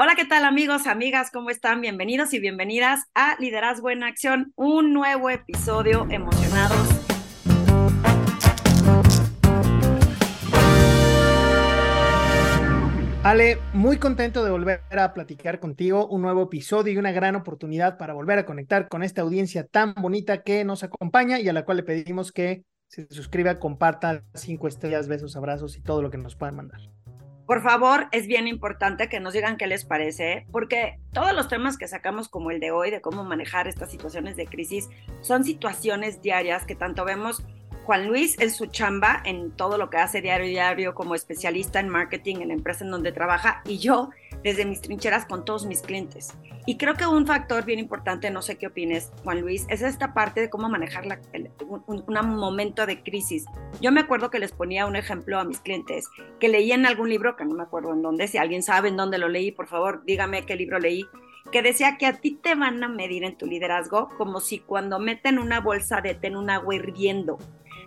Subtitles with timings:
[0.00, 1.32] Hola, ¿qué tal amigos, amigas?
[1.32, 1.80] ¿Cómo están?
[1.80, 6.78] Bienvenidos y bienvenidas a Liderazgo en Acción, un nuevo episodio emocionados.
[13.24, 17.98] Ale, muy contento de volver a platicar contigo, un nuevo episodio y una gran oportunidad
[17.98, 21.64] para volver a conectar con esta audiencia tan bonita que nos acompaña y a la
[21.64, 26.18] cual le pedimos que se suscriba, comparta, cinco estrellas, besos, abrazos y todo lo que
[26.18, 26.82] nos puedan mandar.
[27.48, 31.78] Por favor, es bien importante que nos digan qué les parece, porque todos los temas
[31.78, 34.90] que sacamos como el de hoy, de cómo manejar estas situaciones de crisis,
[35.22, 37.42] son situaciones diarias que tanto vemos
[37.84, 41.88] Juan Luis en su chamba, en todo lo que hace diario diario como especialista en
[41.88, 44.10] marketing en la empresa en donde trabaja, y yo
[44.42, 46.34] desde mis trincheras con todos mis clientes.
[46.66, 50.12] Y creo que un factor bien importante, no sé qué opines, Juan Luis, es esta
[50.12, 51.18] parte de cómo manejar la,
[51.66, 52.04] un,
[52.36, 53.46] momento de crisis.
[53.80, 57.08] Yo me acuerdo que les ponía un ejemplo a mis clientes que leí en algún
[57.08, 59.66] libro, que no me acuerdo en dónde, si alguien sabe en dónde lo leí, por
[59.66, 61.06] favor, dígame qué libro leí,
[61.50, 64.98] que decía que a ti te van a medir en tu liderazgo como si cuando
[64.98, 67.38] meten una bolsa de té en un agua hirviendo.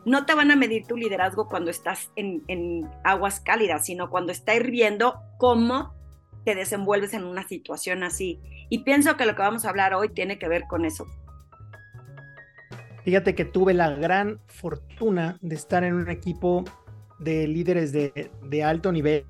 [0.04, 4.32] No te van a medir tu liderazgo cuando estás en, en aguas cálidas, sino cuando
[4.32, 5.94] está hirviendo, cómo
[6.46, 8.40] te desenvuelves en una situación así.
[8.70, 11.06] Y pienso que lo que vamos a hablar hoy tiene que ver con eso.
[13.04, 16.64] Fíjate que tuve la gran fortuna de estar en un equipo
[17.20, 19.26] de líderes de, alto nivel.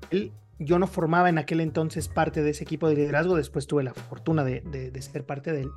[0.58, 3.94] Yo no formaba en aquel entonces parte de ese equipo de liderazgo, después tuve la
[3.94, 5.70] fortuna de, ser parte de él.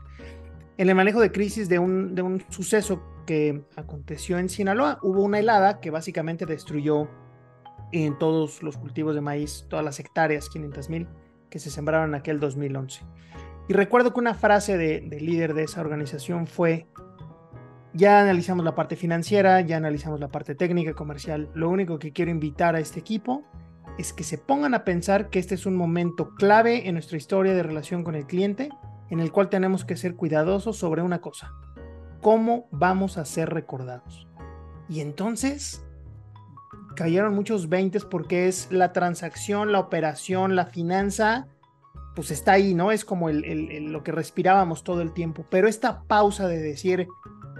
[0.77, 5.23] En el manejo de crisis de un, de un suceso que aconteció en Sinaloa, hubo
[5.23, 7.09] una helada que básicamente destruyó
[7.93, 11.07] en todos los cultivos de maíz, todas las hectáreas, 500 mil
[11.49, 13.03] que se sembraron en aquel 2011.
[13.67, 16.87] Y recuerdo que una frase del de líder de esa organización fue,
[17.93, 22.29] ya analizamos la parte financiera, ya analizamos la parte técnica, comercial, lo único que quiero
[22.29, 23.43] invitar a este equipo
[23.97, 27.53] es que se pongan a pensar que este es un momento clave en nuestra historia
[27.53, 28.69] de relación con el cliente,
[29.09, 31.53] en el cual tenemos que ser cuidadosos sobre una cosa,
[32.21, 34.27] cómo vamos a ser recordados.
[34.89, 35.84] Y entonces
[36.95, 41.47] cayeron muchos veintes porque es la transacción, la operación, la finanza,
[42.15, 42.91] pues está ahí, ¿no?
[42.91, 45.45] Es como el, lo que respirábamos todo el tiempo.
[45.49, 47.07] Pero esta pausa de decir,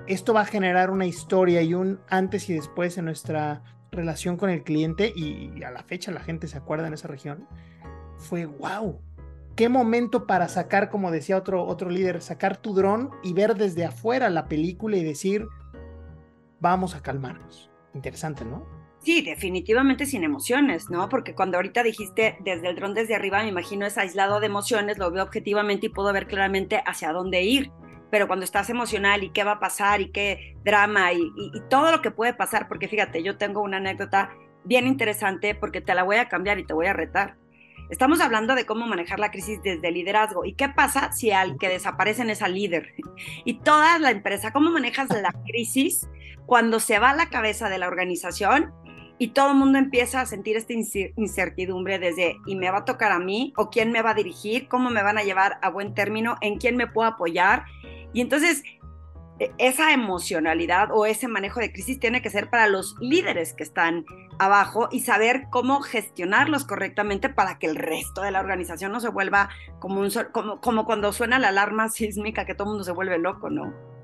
[0.07, 4.50] esto va a generar una historia y un antes y después en nuestra relación con
[4.50, 7.47] el cliente y, a la fecha la gente se acuerda en esa región,
[8.17, 9.00] fue wow.
[9.56, 13.85] Qué momento para sacar, como decía otro, otro líder, sacar tu dron y ver desde
[13.85, 15.47] afuera la película y decir,
[16.59, 17.69] vamos a calmarnos.
[17.94, 18.84] Interesante, ¿no?
[19.05, 21.09] Sí, definitivamente sin emociones, ¿no?
[21.09, 24.97] Porque cuando ahorita dijiste desde el dron desde arriba, me imagino es aislado de emociones,
[24.97, 27.71] lo veo objetivamente y puedo ver claramente hacia dónde ir.
[28.09, 31.31] Pero cuando estás emocional y qué va a pasar y qué drama y,
[31.69, 34.31] todo lo que puede pasar, porque fíjate, yo tengo una anécdota
[34.63, 37.35] bien interesante porque te la voy a cambiar y te voy a retar.
[37.91, 40.45] Estamos hablando de cómo manejar la crisis desde el liderazgo.
[40.45, 42.95] ¿Y qué pasa si al que desaparecen es al líder?
[43.45, 46.09] Y toda la empresa, ¿cómo manejas la crisis
[46.47, 48.73] cuando se va a la cabeza de la organización
[49.17, 53.11] y todo el mundo empieza a sentir esta incertidumbre desde ¿y me va a tocar
[53.11, 53.53] a mí?
[53.55, 54.67] ¿O quién me va a dirigir?
[54.67, 56.35] ¿Cómo me van a llevar a buen término?
[56.41, 57.63] ¿En quién me puedo apoyar?
[58.13, 58.63] Y entonces
[59.39, 63.63] e, esa emocionalidad o ese manejo de crisis tiene que ser para los líderes que
[63.63, 64.05] están
[64.37, 69.09] abajo y saber cómo gestionarlos correctamente para que el resto de la organización no se
[69.09, 69.49] vuelva
[69.79, 73.17] como, un, como, como cuando suena la alarma sísmica que todo el mundo se vuelve
[73.17, 73.94] loco, ¿no?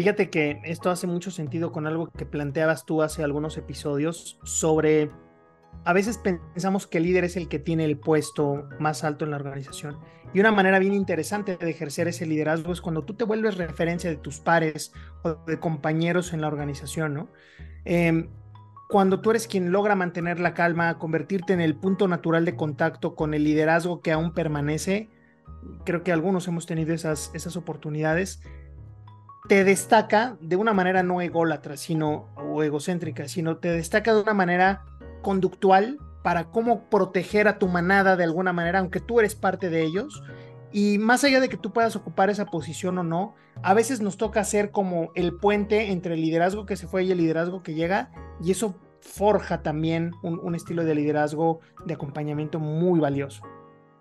[0.00, 5.10] Fíjate que esto hace mucho sentido con algo que planteabas tú hace algunos episodios sobre,
[5.84, 9.32] a veces pensamos que el líder es el que tiene el puesto más alto en
[9.32, 9.98] la organización.
[10.32, 14.08] Y una manera bien interesante de ejercer ese liderazgo es cuando tú te vuelves referencia
[14.08, 17.28] de tus pares o de compañeros en la organización, ¿no?
[17.84, 18.30] Em,
[18.88, 23.14] cuando tú eres quien logra mantener la calma, convertirte en el punto natural de contacto
[23.14, 25.10] con el liderazgo que aún permanece,
[25.84, 28.40] creo que algunos hemos tenido esas, esas oportunidades,
[29.50, 34.32] te destaca de una manera no ególatra, sino o egocéntrica, sino te destaca de una
[34.32, 34.84] manera
[35.22, 39.82] conductual para cómo proteger a tu manada de alguna manera, aunque tú eres parte de
[39.82, 40.22] ellos.
[40.70, 44.16] Y más allá de que tú puedas ocupar esa posición o no, a veces nos
[44.16, 47.74] toca ser como el puente entre el liderazgo que se fue y el liderazgo que
[47.74, 53.42] llega, y eso forja también un, un estilo de liderazgo de acompañamiento muy valioso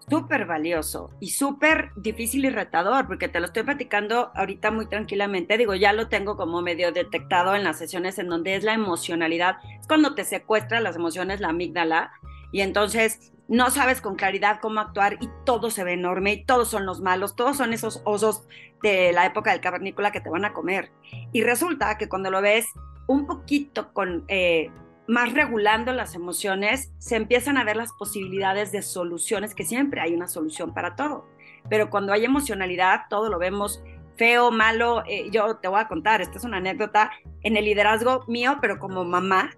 [0.09, 5.57] súper valioso y súper difícil y retador, porque te lo estoy platicando ahorita muy tranquilamente.
[5.57, 9.57] Digo, ya lo tengo como medio detectado en las sesiones en donde es la emocionalidad.
[9.79, 12.11] Es cuando te secuestra las emociones, la amígdala,
[12.51, 16.69] y entonces no sabes con claridad cómo actuar y todo se ve enorme y todos
[16.69, 18.47] son los malos, todos son esos osos
[18.83, 20.91] de la época del cavernícola que te van a comer.
[21.31, 22.65] Y resulta que cuando lo ves
[23.07, 24.23] un poquito con...
[24.27, 24.71] Eh,
[25.09, 30.13] más regulando las emociones, se empiezan a ver las posibilidades de soluciones, que siempre hay
[30.13, 31.27] una solución para todo.
[31.67, 33.83] Pero cuando hay emocionalidad, todo lo vemos
[34.17, 35.03] feo, malo.
[35.07, 37.09] Eh, yo te voy a contar, esta es una anécdota
[37.41, 39.49] en el liderazgo mío, pero como mamá,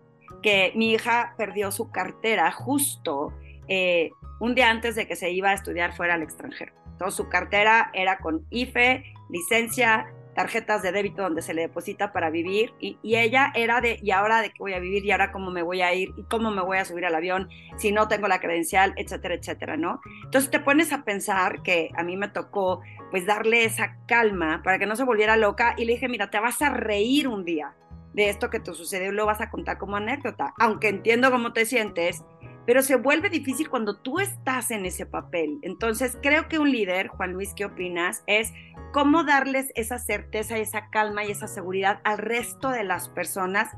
[0.42, 3.34] que mi hija perdió su cartera justo
[3.68, 6.72] eh, un día antes de que se iba a estudiar fuera al extranjero.
[6.94, 12.30] Entonces su cartera era con IFE, licencia, tarjetas de débito donde se le deposita para
[12.30, 15.06] vivir y, ella era de, ¿y ahora de qué voy a vivir?
[15.06, 16.10] ¿Y ahora cómo me voy a ir?
[16.18, 18.94] ¿Y cómo me voy a subir al avión si no tengo la credencial?
[18.98, 20.02] Etcétera, etcétera, ¿no?
[20.24, 22.82] Entonces te pones a pensar que a mí me tocó
[23.12, 26.40] pues darle esa calma para que no se volviera loca y le dije, mira, te
[26.40, 27.76] vas a reír un día
[28.14, 31.54] de esto que te sucedió y lo vas a contar como anécdota, aunque entiendo cómo
[31.54, 32.24] te sientes
[32.66, 35.60] pero se vuelve difícil cuando tú estás en ese papel.
[35.62, 38.24] Entonces, creo que un líder, Juan Luis, ¿qué opinas?
[38.28, 38.54] Es
[38.94, 43.70] cómo darles esa certeza, esa calma y esa seguridad al resto de las personas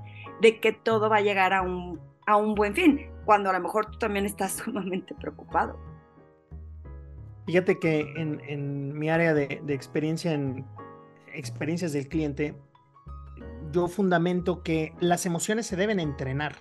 [0.42, 3.60] de que todo va a llegar a un, a un buen fin, cuando a lo
[3.60, 5.80] mejor tú también estás sumamente preocupado.
[7.46, 10.66] Fíjate que en, en mi área de, de experiencia en
[11.34, 12.56] experiencias del cliente,
[13.72, 16.56] yo fundamento que las emociones se deben entrenar.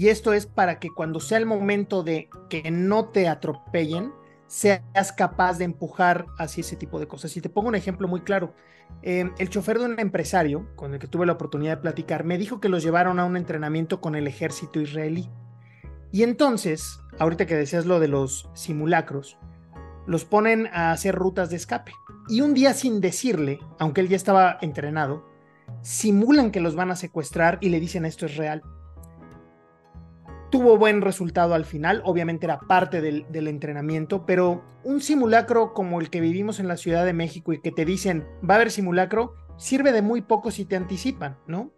[0.00, 4.14] Y esto es para que cuando sea el momento de que no te atropellen,
[4.46, 7.36] seas capaz de empujar hacia ese tipo de cosas.
[7.36, 8.54] Y te pongo un ejemplo muy claro.
[9.02, 12.38] Em, el chofer de un empresario con el que tuve la oportunidad de platicar me
[12.38, 15.28] dijo que los llevaron a un entrenamiento con el ejército israelí.
[16.12, 19.36] Y entonces, ahorita que decías lo de los simulacros,
[20.06, 21.92] los ponen a hacer rutas de escape.
[22.26, 25.26] Y un día sin decirle, aunque él ya estaba entrenado,
[25.82, 28.62] simulan que los van a secuestrar y le dicen esto es real
[30.50, 36.10] tuvo buen resultado al final, obviamente era parte del, entrenamiento, pero un simulacro como el
[36.10, 39.34] que vivimos en la Ciudad de México y que te dicen va a haber simulacro,
[39.56, 41.72] sirve de muy poco si te anticipan, ¿no?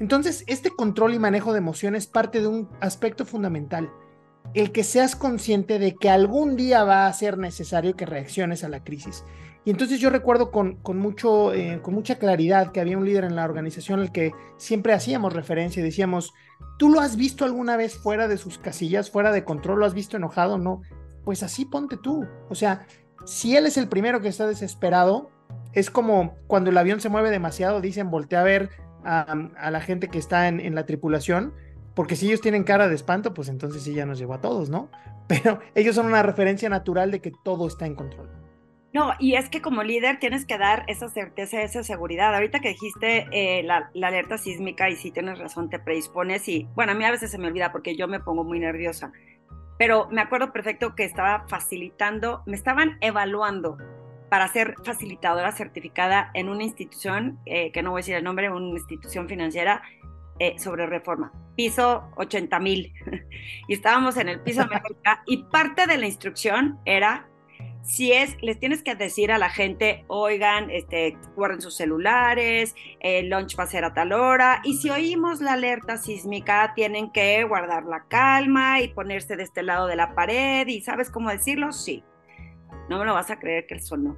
[0.00, 3.90] Entonces, este control y manejo de emociones parte de un aspecto fundamental,
[4.54, 8.68] el que seas consciente de que algún día va a ser necesario que reacciones a
[8.68, 9.24] la crisis.
[9.64, 13.36] Y entonces yo recuerdo con, mucho, eh, con mucha claridad que había un líder en
[13.36, 16.32] la organización al que siempre hacíamos referencia y decíamos,
[16.78, 19.78] ¿tú lo has visto alguna vez fuera de sus casillas, fuera de control?
[19.78, 20.58] ¿Lo has visto enojado?
[20.58, 20.82] No.
[21.24, 22.26] Pues así ponte tú.
[22.48, 22.86] O sea,
[23.24, 25.30] si él es el primero que está desesperado,
[25.72, 28.70] es como cuando el avión se mueve demasiado, dicen, voltea a ver
[29.04, 31.54] a, la gente que está en, en la tripulación,
[31.94, 34.70] porque si ellos tienen cara de espanto, pues entonces sí ya nos llevó a todos,
[34.70, 34.90] ¿no?
[35.28, 38.41] Pero ellos son una referencia natural de que todo está en control.
[38.92, 42.34] No, y es que como líder tienes que dar esa certeza, esa seguridad.
[42.34, 46.92] Ahorita que dijiste eh, la, alerta sísmica y si tienes razón, te predispones y, bueno,
[46.92, 49.10] a mí a veces se me olvida porque yo me pongo muy nerviosa,
[49.78, 53.78] pero me acuerdo perfecto que estaba facilitando, me estaban evaluando
[54.28, 58.50] para ser facilitadora certificada en una institución, eh, que no voy a decir el nombre,
[58.50, 59.82] una institución financiera
[60.38, 62.92] eh, sobre reforma, piso 80 mil.
[63.68, 67.28] y estábamos en el piso América y parte de la instrucción era
[67.82, 73.28] si es, les tienes que decir a la gente, oigan, este, guarden sus celulares, el
[73.28, 77.42] lunch va a ser a tal hora, y si oímos la alerta sísmica, tienen que
[77.44, 81.72] guardar la calma y ponerse de este lado de la pared, y ¿sabes cómo decirlo?
[81.72, 82.04] Sí.
[82.88, 84.16] No me lo vas a creer que el sonó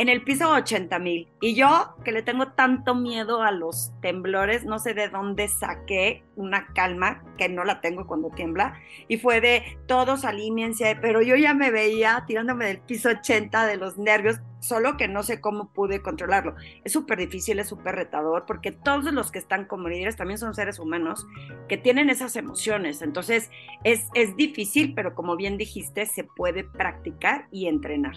[0.00, 1.28] en el piso 80 mil.
[1.42, 6.24] Y yo, que le tengo tanto miedo a los temblores, no sé de dónde saqué
[6.36, 11.36] una calma, que no la tengo cuando tiembla, y fue de todos alíñense, pero yo
[11.36, 15.70] ya me veía tirándome del piso 80 de los nervios, solo que no sé cómo
[15.70, 16.56] pude controlarlo.
[16.82, 20.54] Es súper difícil, es súper retador, porque todos los que están como líderes también son
[20.54, 21.26] seres humanos
[21.68, 23.02] que tienen esas emociones.
[23.02, 23.50] Entonces,
[23.84, 28.16] es, es difícil, pero como bien dijiste, se puede practicar y entrenar.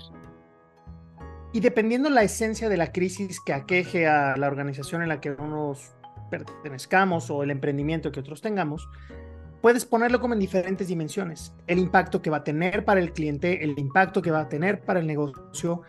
[1.54, 5.32] Y dependiendo la esencia de la crisis que aqueje a la organización en la que
[5.32, 5.94] unos
[6.32, 8.90] pertenezcamos o el emprendimiento que otros tengamos,
[9.62, 11.54] puedes ponerlo como en diferentes dimensiones.
[11.68, 14.82] El impacto que va a tener para el cliente, el impacto que va a tener
[14.82, 15.84] para el negocio,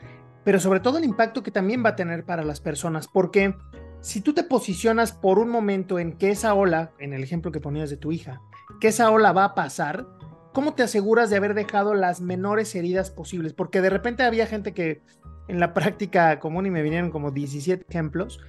[0.45, 3.55] pero sobre todo el impacto que también va a tener para las personas, porque
[4.03, 7.61] si tú te posicionas por un momento en que esa ola, en el ejemplo que
[7.61, 8.43] ponías de tu hija,
[8.83, 10.07] que esa ola va a pasar,
[10.53, 13.55] ¿cómo te aseguras de haber dejado las menores heridas posibles?
[13.55, 15.01] Porque de repente había gente que
[15.49, 18.41] en la práctica común y me vinieron como 17 ejemplos,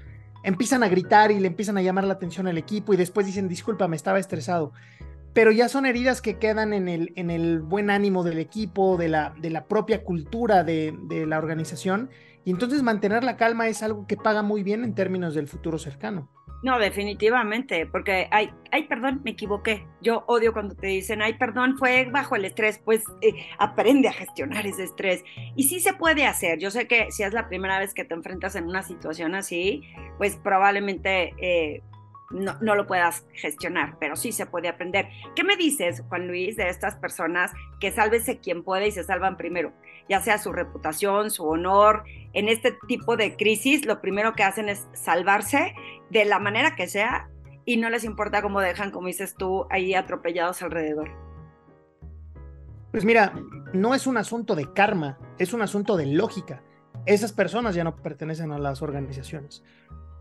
[0.43, 3.47] empiezan a gritar y le empiezan a llamar la atención al equipo y después dicen,
[3.47, 4.71] disculpa, me estaba estresado.
[5.33, 9.09] Pero ya son heridas que quedan en el, en el buen ánimo del equipo, de
[9.09, 12.09] la, de la propia cultura de, de la organización.
[12.45, 15.77] Y entonces mantener la calma es algo que paga muy bien en términos del futuro
[15.77, 16.29] cercano.
[16.65, 19.85] No, definitivamente, porque, ay, ay, perdón, me equivoqué.
[20.01, 22.81] Yo odio cuando te dicen, ay, perdón, fue bajo el estrés.
[22.83, 25.23] Pues eh, aprende a gestionar ese estrés.
[25.55, 26.57] Y sí se puede hacer.
[26.57, 29.83] Yo sé que si es la primera vez que te enfrentas en una situación así,
[30.17, 31.83] pues probablemente eh,
[32.31, 35.09] no, no, lo puedas gestionar, pero sí se puede aprender.
[35.35, 39.37] ¿Qué me dices, Juan Luis, de estas personas que sálvese quien puede y se salvan
[39.37, 39.73] primero?
[40.09, 42.03] Ya sea su reputación, su honor.
[42.33, 45.75] En este tipo de crisis, lo primero que hacen es salvarse
[46.09, 47.29] de la manera que sea
[47.63, 51.09] y no les importa cómo dejan, como dices tú, ahí atropellados alrededor.
[52.91, 53.33] Pues mira,
[53.73, 56.63] no es un asunto de karma, es un asunto de lógica.
[57.05, 59.63] Esas personas ya no pertenecen a las organizaciones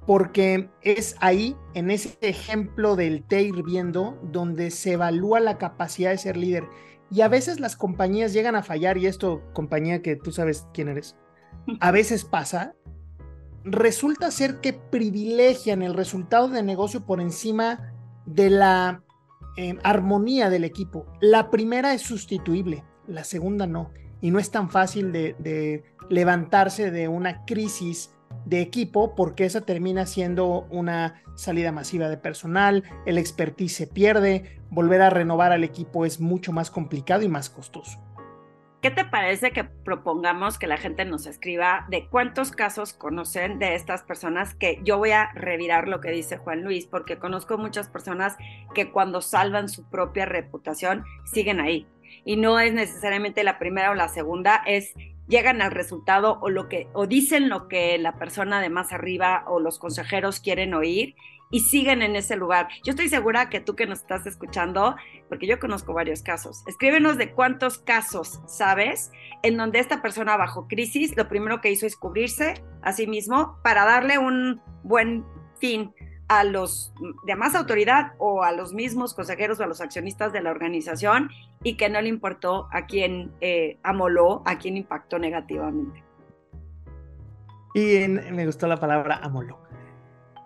[0.07, 6.19] porque es ahí, en ese ejemplo del té hirviendo, donde se evalúa la capacidad de
[6.19, 6.65] ser líder.
[7.11, 10.89] Y a veces las compañías llegan a fallar, y esto, compañía que tú sabes quién
[10.89, 11.17] eres,
[11.81, 12.75] a veces pasa,
[13.65, 17.95] resulta ser que privilegian el resultado de negocio por encima
[18.27, 19.03] de la
[19.57, 21.07] eh, armonía del equipo.
[21.21, 23.91] La primera es sustituible, la segunda no.
[24.21, 30.07] Y no es tan fácil de levantarse de una crisis de equipo porque esa termina
[30.07, 36.05] siendo una salida masiva de personal, el expertise se pierde, volver a renovar al equipo
[36.05, 38.01] es mucho más complicado y más costoso.
[38.85, 43.77] ¿Qué te parece que propongamos que la gente nos escriba de cuántos casos conocen de
[43.77, 47.89] estas personas que yo voy a revirar lo que dice Juan Luis, porque conozco muchas
[47.89, 48.37] personas
[48.75, 51.87] que cuando salvan su propia reputación siguen ahí.
[52.27, 54.93] Y no es necesariamente la primera o la segunda, es
[55.29, 59.45] llegan al resultado o lo que o dicen lo que la persona de más arriba
[59.47, 61.15] o los consejeros quieren oír
[61.51, 62.69] y siguen en ese lugar.
[62.85, 64.97] Yo estoy segura que tú que nos estás escuchando,
[65.29, 69.13] porque yo conozco varios casos, escríbenos de cuántos casos sabes
[69.43, 73.59] en donde esta persona bajo crisis lo primero que hizo es cubrirse a sí mismo
[73.63, 75.25] para darle un buen
[75.61, 75.95] fin
[76.29, 76.93] a los
[77.27, 81.31] de más autoridad o a los mismos consejeros o a los accionistas de la organización
[81.63, 86.03] y que no le importó a quién eh, amoló, a quién impactó negativamente.
[87.75, 89.59] Y me gustó la palabra amoló.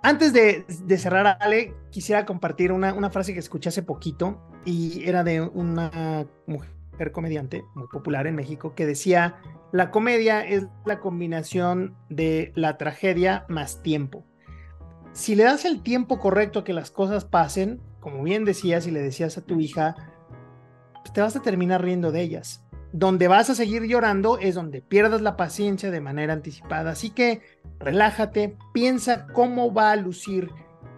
[0.02, 0.64] Antes de,
[0.96, 6.26] cerrar, Ale, quisiera compartir una, una, frase que escuché hace poquito y era de una
[6.46, 9.40] mujer comediante muy popular en México que decía,
[9.72, 14.24] la comedia es la combinación de la tragedia más tiempo
[15.12, 18.90] si le das el tiempo correcto a que las cosas pasen, como bien decías y
[18.90, 19.96] le decías a tu hija,
[21.02, 22.64] pues te vas a terminar riendo de ellas.
[22.92, 26.92] Donde vas a seguir llorando es donde pierdas la paciencia de manera anticipada.
[26.92, 27.42] Así que
[27.78, 30.50] relájate, piensa cómo va a lucir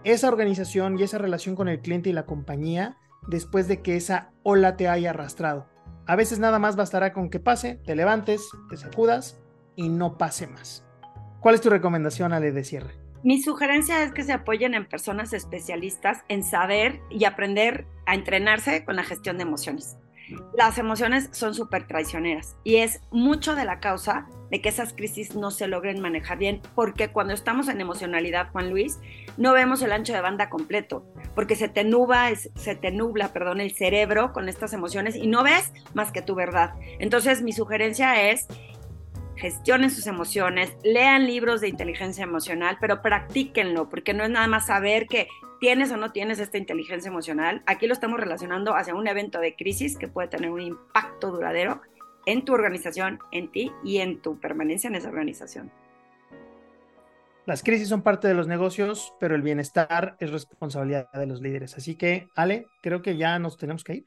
[0.03, 4.31] esa organización y esa relación con el cliente y la compañía después de que esa
[4.43, 5.67] ola te haya arrastrado.
[6.07, 9.39] A veces nada más bastará con que pase, te levantes, te sacudas
[9.75, 10.85] y no pase más.
[11.39, 13.00] ¿Cuál es tu recomendación, Ale, de cierre?
[13.23, 18.83] Mi sugerencia es que se apoyen en personas especialistas en saber y aprender a entrenarse
[18.83, 19.97] con la gestión de emociones.
[20.57, 25.35] Las emociones son súper traicioneras y es mucho de la causa de que esas crisis
[25.35, 28.99] no se logren manejar bien, porque cuando estamos en emocionalidad, Juan Luis,
[29.37, 33.61] no vemos el ancho de banda completo, porque se te nubla, se te nubla, perdón,
[33.61, 36.73] el cerebro con estas emociones y no ves más que tu verdad.
[36.99, 38.47] Entonces, mi sugerencia es
[39.41, 44.67] gestionen sus emociones, lean libros de inteligencia emocional, pero practíquenlo, porque no es nada más
[44.67, 45.27] saber que
[45.59, 47.63] tienes o no tienes esta inteligencia emocional.
[47.65, 51.81] Aquí lo estamos relacionando hacia un evento de crisis que puede tener un impacto duradero
[52.27, 55.71] en tu organización, en ti y en tu permanencia en esa organización.
[57.47, 61.75] Las crisis son parte de los negocios, pero el bienestar es responsabilidad de los líderes.
[61.75, 64.05] Así que, Ale, creo que ya nos tenemos que ir.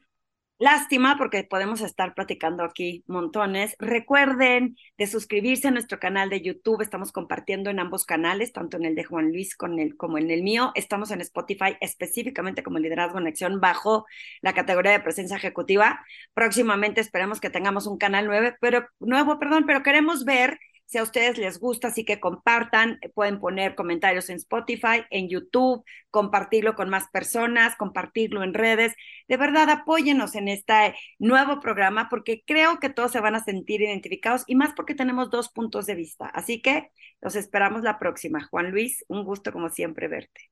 [0.57, 3.75] Lástima porque podemos estar platicando aquí montones.
[3.77, 6.81] Recuerden de suscribirse a nuestro canal de YouTube.
[6.81, 10.31] Estamos compartiendo en ambos canales, tanto en el de Juan Luis con el, como en
[10.31, 10.71] el mío.
[10.75, 14.05] Estamos en Spotify específicamente como Liderazgo en Acción bajo
[14.41, 16.05] la categoría de presencia ejecutiva.
[16.33, 21.03] Próximamente esperemos que tengamos un canal nuevo, pero, nuevo, perdón, pero queremos ver si a
[21.03, 26.89] ustedes les gusta, así que compartan, pueden poner comentarios en Spotify, en YouTube, compartirlo con
[26.89, 28.93] más personas, compartirlo en redes.
[29.27, 33.81] De verdad, apóyenos en este nuevo programa porque creo que todos se van a sentir
[33.81, 36.27] identificados y más porque tenemos dos puntos de vista.
[36.27, 38.45] Así que los esperamos la próxima.
[38.45, 40.51] Juan Luis, un gusto como siempre verte.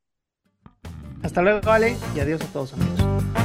[1.22, 3.43] Hasta luego, Ale, y adiós a todos amigos.